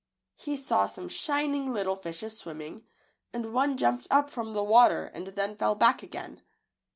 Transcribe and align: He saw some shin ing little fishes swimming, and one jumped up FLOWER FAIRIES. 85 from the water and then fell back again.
He 0.35 0.57
saw 0.57 0.87
some 0.87 1.07
shin 1.09 1.53
ing 1.53 1.71
little 1.71 1.95
fishes 1.95 2.35
swimming, 2.35 2.87
and 3.33 3.53
one 3.53 3.77
jumped 3.77 4.07
up 4.09 4.31
FLOWER 4.31 4.31
FAIRIES. 4.31 4.31
85 4.31 4.33
from 4.47 4.53
the 4.53 4.63
water 4.63 5.05
and 5.13 5.27
then 5.27 5.55
fell 5.55 5.75
back 5.75 6.01
again. 6.01 6.41